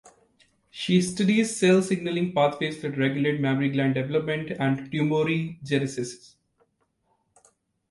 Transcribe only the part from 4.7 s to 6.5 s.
tumorigenesis.